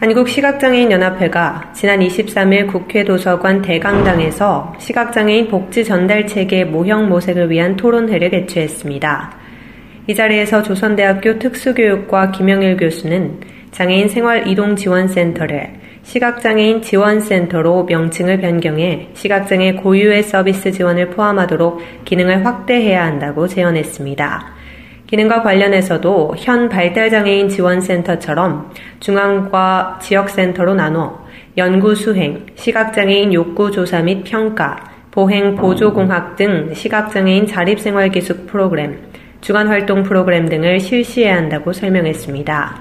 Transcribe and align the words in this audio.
한국시각장애인연합회가 0.00 1.72
지난 1.74 2.00
23일 2.00 2.68
국회 2.68 3.04
도서관 3.04 3.60
대강당에서 3.60 4.74
시각장애인 4.78 5.48
복지 5.48 5.84
전달 5.84 6.26
체계 6.26 6.64
모형 6.64 7.10
모색을 7.10 7.50
위한 7.50 7.76
토론회를 7.76 8.30
개최했습니다. 8.30 9.36
이 10.06 10.14
자리에서 10.14 10.62
조선대학교 10.62 11.38
특수교육과 11.38 12.30
김영일 12.30 12.78
교수는 12.78 13.40
장애인 13.72 14.08
생활 14.08 14.48
이동 14.48 14.74
지원센터를 14.74 15.74
시각장애인 16.02 16.80
지원센터로 16.80 17.84
명칭을 17.84 18.40
변경해 18.40 19.08
시각장애 19.12 19.74
고유의 19.74 20.22
서비스 20.22 20.72
지원을 20.72 21.10
포함하도록 21.10 22.06
기능을 22.06 22.46
확대해야 22.46 23.04
한다고 23.04 23.46
제언했습니다. 23.46 24.59
기능과 25.10 25.42
관련해서도 25.42 26.36
현 26.38 26.68
발달장애인 26.68 27.48
지원센터처럼 27.48 28.70
중앙과 29.00 29.98
지역센터로 30.00 30.74
나눠 30.74 31.26
연구 31.56 31.96
수행, 31.96 32.46
시각장애인 32.54 33.34
욕구 33.34 33.72
조사 33.72 34.02
및 34.02 34.22
평가, 34.22 34.76
보행 35.10 35.56
보조공학 35.56 36.36
등 36.36 36.72
시각장애인 36.72 37.48
자립생활기숙 37.48 38.46
프로그램, 38.46 39.00
주간활동 39.40 40.04
프로그램 40.04 40.48
등을 40.48 40.78
실시해야 40.78 41.34
한다고 41.38 41.72
설명했습니다. 41.72 42.76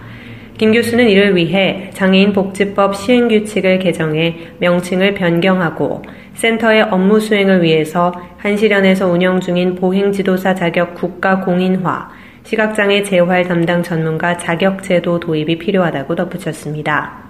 김 0.59 0.71
교수는 0.71 1.09
이를 1.09 1.35
위해 1.35 1.89
장애인 1.93 2.33
복지법 2.33 2.95
시행 2.95 3.27
규칙을 3.29 3.79
개정해 3.79 4.35
명칭을 4.59 5.15
변경하고 5.15 6.03
센터의 6.35 6.83
업무 6.83 7.19
수행을 7.19 7.63
위해서 7.63 8.13
한시련에서 8.37 9.07
운영 9.07 9.39
중인 9.39 9.75
보행 9.75 10.11
지도사 10.11 10.53
자격 10.53 10.93
국가 10.93 11.39
공인화, 11.39 12.18
시각장애 12.43 13.03
재활 13.03 13.43
담당 13.43 13.83
전문가 13.83 14.37
자격제도 14.37 15.19
도입이 15.19 15.57
필요하다고 15.59 16.15
덧붙였습니다. 16.15 17.29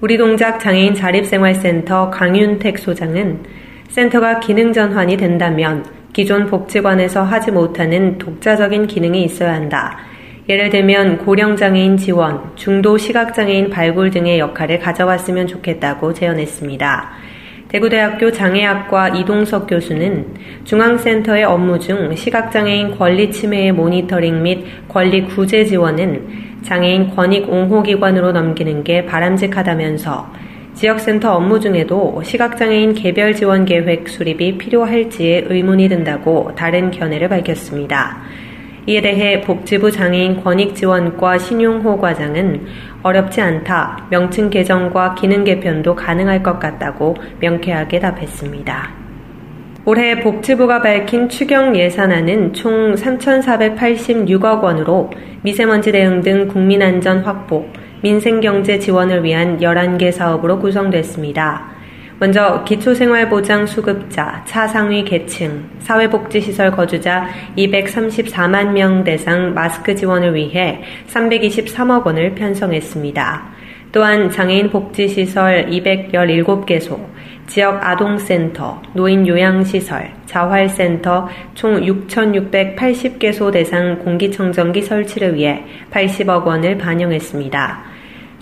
우리 0.00 0.16
동작 0.16 0.58
장애인 0.58 0.94
자립생활센터 0.94 2.10
강윤택 2.10 2.78
소장은 2.78 3.44
센터가 3.88 4.40
기능 4.40 4.72
전환이 4.72 5.16
된다면 5.16 5.84
기존 6.12 6.46
복지관에서 6.46 7.22
하지 7.22 7.50
못하는 7.50 8.18
독자적인 8.18 8.86
기능이 8.86 9.22
있어야 9.24 9.54
한다. 9.54 9.98
예를 10.48 10.70
들면 10.70 11.18
고령장애인 11.18 11.96
지원, 11.96 12.50
중도 12.56 12.98
시각장애인 12.98 13.70
발굴 13.70 14.10
등의 14.10 14.40
역할을 14.40 14.80
가져왔으면 14.80 15.46
좋겠다고 15.46 16.12
제언했습니다. 16.14 17.10
대구대학교 17.72 18.30
장애학과 18.30 19.08
이동석 19.08 19.66
교수는 19.66 20.26
중앙센터의 20.64 21.44
업무 21.44 21.78
중 21.78 22.14
시각장애인 22.14 22.98
권리 22.98 23.30
침해의 23.30 23.72
모니터링 23.72 24.42
및 24.42 24.66
권리 24.88 25.24
구제 25.24 25.64
지원은 25.64 26.60
장애인 26.60 27.16
권익 27.16 27.48
옹호기관으로 27.48 28.32
넘기는 28.32 28.84
게 28.84 29.06
바람직하다면서 29.06 30.32
지역센터 30.74 31.34
업무 31.34 31.60
중에도 31.60 32.22
시각장애인 32.22 32.92
개별 32.92 33.34
지원 33.34 33.64
계획 33.64 34.06
수립이 34.06 34.58
필요할지에 34.58 35.46
의문이 35.48 35.88
든다고 35.88 36.54
다른 36.54 36.90
견해를 36.90 37.30
밝혔습니다. 37.30 38.18
이에 38.84 39.00
대해 39.00 39.40
복지부 39.40 39.92
장애인 39.92 40.42
권익지원과 40.42 41.38
신용호 41.38 41.98
과장은 41.98 42.66
어렵지 43.02 43.40
않다. 43.40 44.06
명칭 44.10 44.50
개정과 44.50 45.14
기능 45.14 45.44
개편도 45.44 45.94
가능할 45.94 46.42
것 46.42 46.58
같다고 46.58 47.16
명쾌하게 47.40 48.00
답했습니다. 48.00 48.90
올해 49.84 50.20
복지부가 50.20 50.80
밝힌 50.80 51.28
추경 51.28 51.74
예산안은 51.76 52.52
총 52.52 52.94
3,486억 52.94 54.62
원으로 54.62 55.10
미세먼지 55.42 55.90
대응 55.90 56.22
등 56.22 56.46
국민 56.46 56.82
안전 56.82 57.18
확보, 57.18 57.66
민생경제 58.02 58.78
지원을 58.78 59.24
위한 59.24 59.58
11개 59.58 60.12
사업으로 60.12 60.60
구성됐습니다. 60.60 61.81
먼저 62.22 62.62
기초생활보장 62.62 63.66
수급자, 63.66 64.44
차상위 64.46 65.02
계층, 65.02 65.68
사회복지시설 65.80 66.70
거주자 66.70 67.26
234만 67.58 68.70
명 68.70 69.02
대상 69.02 69.52
마스크 69.54 69.92
지원을 69.92 70.32
위해 70.36 70.84
323억 71.08 72.06
원을 72.06 72.36
편성했습니다. 72.36 73.42
또한 73.90 74.30
장애인 74.30 74.70
복지시설 74.70 75.66
217개소, 75.66 77.04
지역 77.48 77.84
아동센터, 77.84 78.80
노인 78.92 79.26
요양시설, 79.26 80.08
자활센터 80.26 81.28
총 81.54 81.80
6,680개소 81.80 83.50
대상 83.50 83.98
공기청정기 83.98 84.82
설치를 84.82 85.34
위해 85.34 85.64
80억 85.90 86.44
원을 86.44 86.78
반영했습니다. 86.78 87.91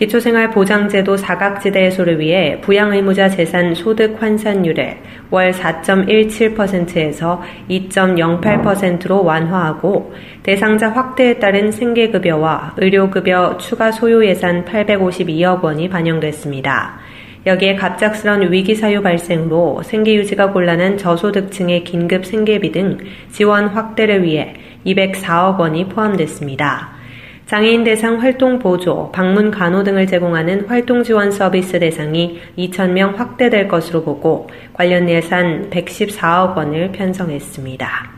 기초생활보장제도 0.01 1.19
사각지대 1.19 1.85
해소를 1.85 2.21
위해 2.21 2.59
부양의무자 2.63 3.29
재산 3.29 3.75
소득 3.75 4.21
환산율을 4.21 4.97
월 5.31 5.53
4.17%에서 5.53 7.43
2.08%로 7.69 9.23
완화하고 9.23 10.15
대상자 10.43 10.89
확대에 10.89 11.39
따른 11.39 11.71
생계급여와 11.71 12.77
의료급여 12.79 13.59
추가 13.59 13.93
소요 13.93 14.25
예산 14.25 14.65
852억 14.65 15.63
원이 15.63 15.91
반영됐습니다. 15.91 16.99
여기에 17.45 17.77
갑작스런 17.77 18.51
위기 18.51 18.75
사유 18.75 19.03
발생으로 19.03 19.83
생계 19.83 20.15
유지가 20.15 20.51
곤란한 20.51 20.97
저소득층의 20.97 21.85
긴급 21.85 22.25
생계비 22.25 22.73
등 22.73 22.97
지원 23.33 23.67
확대를 23.69 24.23
위해 24.23 24.55
204억 24.87 25.59
원이 25.59 25.89
포함됐습니다. 25.91 27.00
장애인 27.51 27.83
대상 27.83 28.21
활동 28.21 28.61
보조, 28.61 29.11
방문 29.11 29.51
간호 29.51 29.83
등을 29.83 30.07
제공하는 30.07 30.67
활동 30.69 31.03
지원 31.03 31.33
서비스 31.33 31.81
대상이 31.81 32.39
2,000명 32.57 33.17
확대될 33.17 33.67
것으로 33.67 34.05
보고 34.05 34.47
관련 34.73 35.09
예산 35.09 35.69
114억 35.69 36.57
원을 36.57 36.93
편성했습니다. 36.93 38.11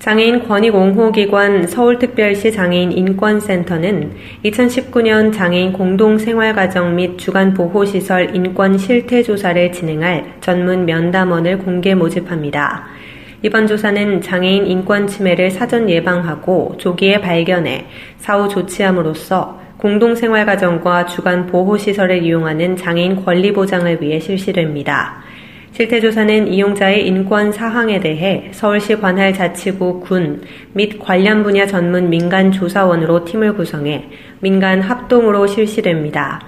장애인 0.00 0.46
권익옹호기관 0.46 1.66
서울특별시 1.66 2.52
장애인 2.52 2.92
인권센터는 2.92 4.12
2019년 4.44 5.32
장애인 5.32 5.72
공동생활가정 5.72 6.94
및 6.94 7.16
주간보호시설 7.16 8.36
인권 8.36 8.76
실태조사를 8.76 9.72
진행할 9.72 10.34
전문 10.42 10.84
면담원을 10.84 11.56
공개 11.56 11.94
모집합니다. 11.94 12.97
이번 13.42 13.68
조사는 13.68 14.20
장애인 14.20 14.66
인권 14.66 15.06
침해를 15.06 15.52
사전 15.52 15.88
예방하고 15.88 16.74
조기에 16.78 17.20
발견해 17.20 17.86
사후 18.16 18.48
조치함으로써 18.48 19.60
공동생활가정과 19.78 21.06
주간 21.06 21.46
보호시설을 21.46 22.24
이용하는 22.24 22.76
장애인 22.76 23.24
권리 23.24 23.52
보장을 23.52 24.02
위해 24.02 24.18
실시됩니다. 24.18 25.22
실태조사는 25.70 26.48
이용자의 26.48 27.06
인권 27.06 27.52
사항에 27.52 28.00
대해 28.00 28.48
서울시 28.50 28.96
관할 28.96 29.32
자치구 29.32 30.00
군 30.00 30.42
및 30.72 30.98
관련 30.98 31.44
분야 31.44 31.66
전문 31.66 32.10
민간 32.10 32.50
조사원으로 32.50 33.24
팀을 33.24 33.54
구성해 33.54 34.08
민간 34.40 34.80
합동으로 34.80 35.46
실시됩니다. 35.46 36.40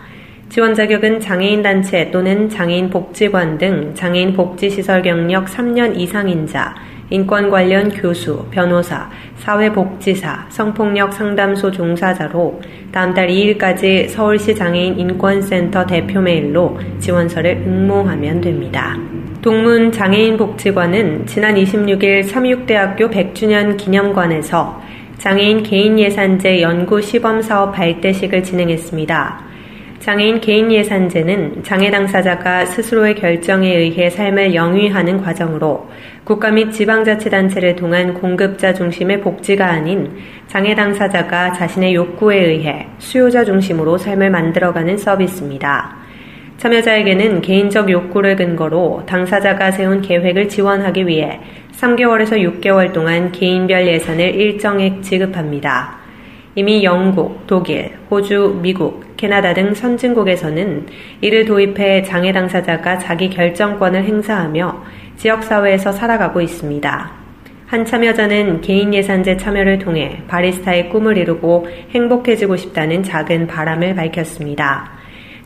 지원 0.50 0.74
자격은 0.74 1.20
장애인 1.20 1.62
단체 1.62 2.10
또는 2.10 2.48
장애인 2.48 2.90
복지관 2.90 3.56
등 3.56 3.94
장애인 3.94 4.32
복지 4.32 4.68
시설 4.68 5.00
경력 5.00 5.46
3년 5.46 5.96
이상인 5.96 6.44
자, 6.44 6.74
인권 7.08 7.48
관련 7.50 7.88
교수, 7.88 8.44
변호사, 8.50 9.08
사회복지사, 9.36 10.46
성폭력 10.48 11.12
상담소 11.12 11.70
종사자로 11.70 12.60
다음 12.90 13.14
달 13.14 13.28
2일까지 13.28 14.08
서울시 14.08 14.52
장애인 14.52 14.98
인권센터 14.98 15.86
대표 15.86 16.20
메일로 16.20 16.80
지원서를 16.98 17.62
응모하면 17.64 18.40
됩니다. 18.40 18.96
동문 19.42 19.92
장애인 19.92 20.36
복지관은 20.36 21.26
지난 21.26 21.54
26일 21.54 22.24
삼육대학교 22.24 23.08
100주년 23.08 23.76
기념관에서 23.76 24.82
장애인 25.18 25.62
개인 25.62 25.96
예산제 25.96 26.60
연구 26.60 27.00
시범 27.00 27.40
사업 27.40 27.72
발대식을 27.76 28.42
진행했습니다. 28.42 29.49
장애인 30.00 30.40
개인 30.40 30.72
예산제는 30.72 31.62
장애 31.62 31.90
당사자가 31.90 32.64
스스로의 32.64 33.14
결정에 33.16 33.76
의해 33.76 34.08
삶을 34.08 34.54
영위하는 34.54 35.22
과정으로 35.22 35.90
국가 36.24 36.50
및 36.50 36.72
지방자치단체를 36.72 37.76
통한 37.76 38.14
공급자 38.14 38.72
중심의 38.72 39.20
복지가 39.20 39.66
아닌 39.66 40.10
장애 40.46 40.74
당사자가 40.74 41.52
자신의 41.52 41.94
욕구에 41.94 42.38
의해 42.38 42.86
수요자 42.98 43.44
중심으로 43.44 43.98
삶을 43.98 44.30
만들어가는 44.30 44.96
서비스입니다. 44.96 45.94
참여자에게는 46.56 47.42
개인적 47.42 47.90
욕구를 47.90 48.36
근거로 48.36 49.02
당사자가 49.04 49.70
세운 49.70 50.00
계획을 50.00 50.48
지원하기 50.48 51.06
위해 51.06 51.40
3개월에서 51.72 52.62
6개월 52.62 52.94
동안 52.94 53.32
개인별 53.32 53.86
예산을 53.86 54.34
일정액 54.34 55.02
지급합니다. 55.02 56.00
이미 56.54 56.82
영국, 56.82 57.46
독일, 57.46 57.92
호주, 58.10 58.58
미국, 58.60 59.09
캐나다 59.20 59.52
등 59.52 59.74
선진국에서는 59.74 60.86
이를 61.20 61.44
도입해 61.44 62.04
장애 62.04 62.32
당사자가 62.32 62.98
자기 63.00 63.28
결정권을 63.28 64.02
행사하며 64.04 64.82
지역사회에서 65.18 65.92
살아가고 65.92 66.40
있습니다. 66.40 67.10
한 67.66 67.84
참여자는 67.84 68.62
개인 68.62 68.94
예산제 68.94 69.36
참여를 69.36 69.78
통해 69.78 70.22
바리스타의 70.26 70.88
꿈을 70.88 71.18
이루고 71.18 71.68
행복해지고 71.90 72.56
싶다는 72.56 73.02
작은 73.02 73.46
바람을 73.46 73.94
밝혔습니다. 73.94 74.90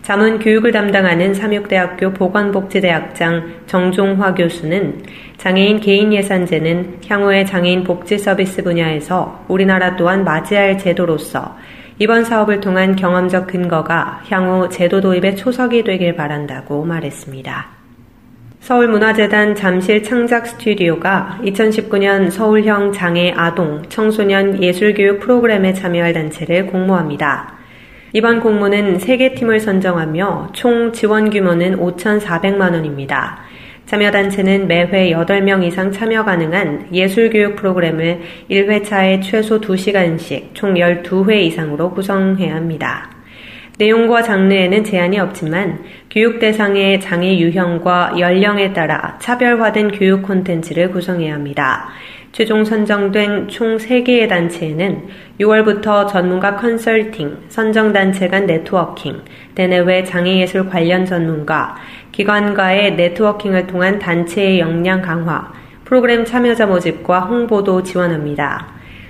자문 0.03 0.39
교육을 0.39 0.71
담당하는 0.71 1.35
삼육대학교 1.35 2.13
보건복지대학장 2.13 3.55
정종화 3.67 4.35
교수는 4.35 5.03
장애인 5.37 5.81
개인 5.81 6.13
예산제는 6.13 7.01
향후의 7.09 7.45
장애인 7.47 7.83
복지 7.83 8.19
서비스 8.19 8.63
분야에서 8.63 9.45
우리나라 9.49 9.97
또한 9.97 10.23
맞이할 10.23 10.79
제도로서 10.79 11.57
이번 12.01 12.25
사업을 12.25 12.61
통한 12.61 12.97
경험적 12.97 13.47
근거가 13.47 14.23
향후 14.29 14.69
제도 14.69 15.01
도입의 15.01 15.37
초석이 15.37 15.85
되길 15.85 16.17
바란다고 16.17 16.85
말했습니다. 16.85 17.67
서울문화재단 18.59 19.55
잠실 19.55 20.03
창작 20.03 20.47
스튜디오가 20.49 21.39
2019년 21.43 22.33
서울형 22.33 22.93
장애 22.93 23.33
아동 23.37 23.83
청소년 23.91 24.61
예술교육 24.61 25.21
프로그램에 25.21 25.73
참여할 25.73 26.15
단체를 26.15 26.67
공모합니다. 26.67 27.55
이번 28.13 28.41
공모는 28.41 28.99
3개 28.99 29.37
팀을 29.37 29.61
선정하며 29.61 30.51
총 30.53 30.93
지원 30.93 31.31
규모는 31.31 31.77
5,400만 31.77 32.73
원입니다. 32.73 33.39
참여단체는 33.87 34.67
매회 34.67 35.11
8명 35.11 35.63
이상 35.65 35.93
참여 35.93 36.25
가능한 36.25 36.89
예술교육 36.93 37.57
프로그램을 37.57 38.21
1회차에 38.51 39.23
최소 39.23 39.61
2시간씩 39.61 40.55
총 40.55 40.75
12회 40.75 41.43
이상으로 41.43 41.91
구성해야 41.93 42.55
합니다. 42.55 43.11
내용과 43.77 44.23
장르에는 44.23 44.85
제한이 44.85 45.19
없지만 45.19 45.81
교육 46.09 46.39
대상의 46.39 47.01
장애 47.01 47.37
유형과 47.37 48.15
연령에 48.21 48.73
따라 48.73 49.19
차별화된 49.21 49.91
교육 49.91 50.23
콘텐츠를 50.23 50.91
구성해야 50.91 51.35
합니다. 51.35 51.89
최종 52.35 52.65
선정된 52.65 53.47
총 53.47 53.77
3개의 53.77 54.29
단체에는 54.29 55.03
6월부터 55.39 56.09
전문가 56.09 56.57
컨설팅, 56.57 57.39
선정단체 57.49 58.27
간 58.27 58.47
네트워킹, 58.47 59.21
대내외 59.55 60.03
장애예술 60.03 60.69
관련 60.69 61.07
전문가, 61.07 61.77
기관과의 62.11 62.97
네트워킹을 62.97 63.69
통한 63.69 64.01
단체의 64.01 64.59
역량 64.59 65.01
강화, 65.01 65.53
프로그램 65.85 66.25
참여자 66.25 66.67
모집과 66.67 67.21
홍보도 67.21 67.85
지원합니다. 67.85 68.67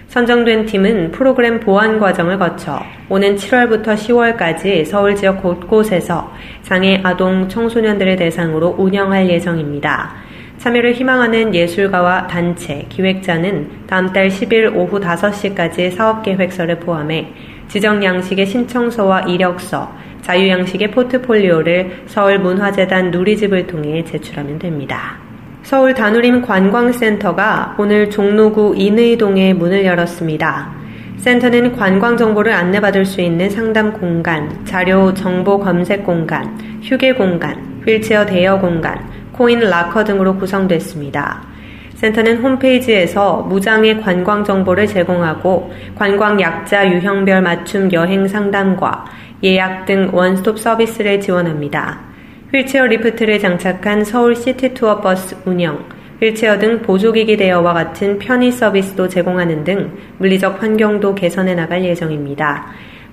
선정된 0.08 0.66
팀은 0.66 1.12
프로그램 1.12 1.60
보완 1.60 1.98
과정을 1.98 2.38
거쳐 2.38 2.82
오는 3.08 3.36
7월부터 3.36 3.94
10월까지 3.94 4.84
서울 4.84 5.16
지역 5.16 5.42
곳곳에서 5.42 6.30
장애 6.60 7.00
아동 7.02 7.48
청소년들을 7.48 8.16
대상으로 8.16 8.74
운영할 8.76 9.30
예정입니다. 9.30 10.23
참여를 10.64 10.94
희망하는 10.94 11.54
예술가와 11.54 12.26
단체, 12.26 12.86
기획자는 12.88 13.68
다음 13.86 14.10
달 14.14 14.28
10일 14.28 14.74
오후 14.74 14.98
5시까지 14.98 15.94
사업계획서를 15.94 16.80
포함해 16.80 17.26
지정 17.68 18.02
양식의 18.02 18.46
신청서와 18.46 19.24
이력서, 19.24 19.92
자유 20.22 20.48
양식의 20.48 20.90
포트폴리오를 20.92 22.04
서울문화재단 22.06 23.10
누리집을 23.10 23.66
통해 23.66 24.02
제출하면 24.04 24.58
됩니다. 24.58 25.18
서울 25.62 25.92
다누림 25.92 26.40
관광센터가 26.40 27.76
오늘 27.78 28.08
종로구 28.08 28.72
인의동에 28.74 29.52
문을 29.52 29.84
열었습니다. 29.84 30.72
센터는 31.18 31.76
관광 31.76 32.16
정보를 32.16 32.54
안내받을 32.54 33.04
수 33.04 33.20
있는 33.20 33.50
상담 33.50 33.92
공간, 33.92 34.64
자료 34.64 35.12
정보 35.12 35.60
검색 35.60 36.04
공간, 36.04 36.58
휴게 36.82 37.12
공간, 37.12 37.82
휠체어 37.86 38.24
대여 38.24 38.60
공간, 38.60 39.13
코인 39.34 39.60
라커 39.60 40.04
등으로 40.04 40.36
구성됐습니다. 40.36 41.42
센터는 41.94 42.42
홈페이지에서 42.42 43.42
무장의 43.48 44.00
관광 44.00 44.44
정보를 44.44 44.86
제공하고 44.86 45.72
관광 45.94 46.40
약자 46.40 46.90
유형별 46.90 47.42
맞춤 47.42 47.92
여행 47.92 48.26
상담과 48.26 49.04
예약 49.42 49.86
등 49.86 50.10
원스톱 50.12 50.58
서비스를 50.58 51.20
지원합니다. 51.20 52.00
휠체어 52.52 52.86
리프트를 52.86 53.38
장착한 53.38 54.04
서울 54.04 54.36
시티 54.36 54.74
투어 54.74 55.00
버스 55.00 55.36
운영, 55.44 55.84
휠체어 56.20 56.58
등 56.58 56.82
보조기기 56.82 57.36
대여와 57.36 57.74
같은 57.74 58.18
편의 58.18 58.52
서비스도 58.52 59.08
제공하는 59.08 59.64
등 59.64 59.92
물리적 60.18 60.62
환경도 60.62 61.14
개선해 61.14 61.54
나갈 61.54 61.84
예정입니다. 61.84 62.66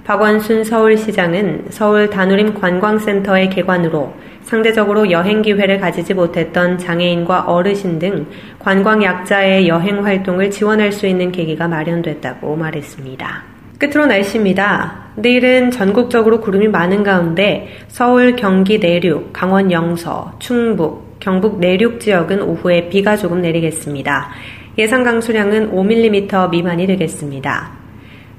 박원순 0.04 0.64
서울시장은 0.64 1.66
서울 1.70 2.10
다누림 2.10 2.56
관광센터의 2.56 3.50
개관으로 3.50 4.14
상대적으로 4.44 5.12
여행 5.12 5.42
기회를 5.42 5.80
가지지 5.80 6.14
못했던 6.14 6.78
장애인과 6.78 7.42
어르신 7.42 8.00
등 8.00 8.26
관광 8.60 9.04
약자의 9.04 9.68
여행 9.68 10.04
활동을 10.04 10.50
지원할 10.50 10.92
수 10.92 11.06
있는 11.06 11.32
계기가 11.32 11.68
마련됐다고 11.68 12.56
말했습니다. 12.56 13.44
끝으로 13.78 14.06
날씨입니다. 14.08 15.12
내일은 15.16 15.72
전국적으로 15.72 16.42
구름이 16.42 16.68
많은 16.68 17.04
가운데 17.04 17.70
서울, 17.88 18.36
경기 18.36 18.80
내륙, 18.80 19.32
강원 19.34 19.72
영서, 19.72 20.34
충북, 20.40 21.20
경북 21.20 21.60
내륙 21.60 22.00
지역은 22.00 22.42
오후에 22.42 22.90
비가 22.90 23.16
조금 23.16 23.42
내리겠습니다. 23.42 24.30
예상 24.78 25.04
강수량은 25.04 25.72
5mm 25.72 26.50
미만이 26.50 26.88
되겠습니다. 26.88 27.81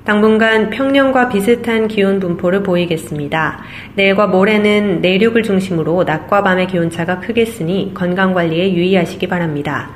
당분간 0.05 0.71
평년과 0.71 1.29
비슷한 1.29 1.87
기온 1.87 2.19
분포를 2.19 2.65
보이겠습니다. 2.65 3.61
내일과 3.95 4.27
모레는 4.27 5.01
내륙을 5.01 5.45
중심으로 5.45 6.03
낮과 6.03 6.43
밤의 6.43 6.67
기온차가 6.67 7.21
크겠으니 7.21 7.93
건강관리에 7.95 8.75
유의하시기 8.75 9.29
바랍니다. 9.29 9.91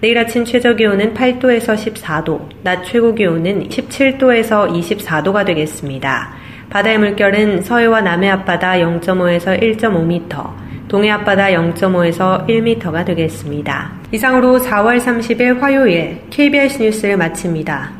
내일 0.00 0.16
아침 0.16 0.46
최저 0.46 0.74
기온은 0.74 1.12
8도에서 1.12 1.74
14도, 1.76 2.40
낮 2.62 2.84
최고 2.84 3.14
기온은 3.14 3.68
17도에서 3.68 4.72
24도가 4.72 5.44
되겠습니다. 5.44 6.30
바다의 6.70 6.98
물결은 6.98 7.60
서해와 7.60 8.00
남해 8.00 8.30
앞바다 8.30 8.76
0.5에서 8.76 9.60
1.5m, 9.60 10.88
동해 10.88 11.10
앞바다 11.10 11.48
0.5에서 11.48 12.46
1m가 12.48 13.04
되겠습니다. 13.04 13.92
이상으로 14.10 14.58
4월 14.58 14.98
30일 14.98 15.60
화요일 15.60 16.22
KBS 16.30 16.82
뉴스를 16.82 17.18
마칩니다. 17.18 17.99